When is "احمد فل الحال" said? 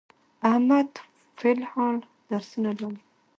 0.49-1.97